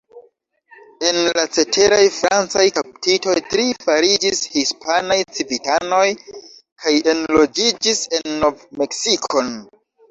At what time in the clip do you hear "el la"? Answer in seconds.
1.09-1.43